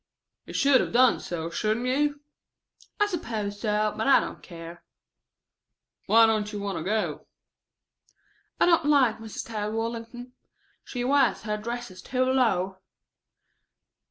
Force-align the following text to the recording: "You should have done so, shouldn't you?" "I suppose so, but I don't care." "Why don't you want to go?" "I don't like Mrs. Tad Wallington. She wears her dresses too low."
"You 0.47 0.53
should 0.55 0.81
have 0.81 0.91
done 0.91 1.19
so, 1.19 1.51
shouldn't 1.51 1.85
you?" 1.85 2.21
"I 2.99 3.05
suppose 3.05 3.59
so, 3.61 3.93
but 3.95 4.07
I 4.07 4.19
don't 4.19 4.41
care." 4.41 4.83
"Why 6.07 6.25
don't 6.25 6.51
you 6.51 6.57
want 6.59 6.79
to 6.79 6.83
go?" 6.83 7.27
"I 8.59 8.65
don't 8.65 8.85
like 8.85 9.19
Mrs. 9.19 9.45
Tad 9.45 9.73
Wallington. 9.73 10.33
She 10.83 11.03
wears 11.03 11.43
her 11.43 11.55
dresses 11.55 12.01
too 12.01 12.23
low." 12.23 12.79